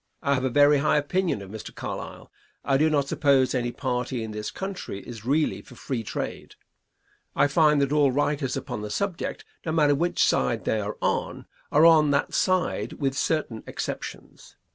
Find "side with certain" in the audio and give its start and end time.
12.33-13.63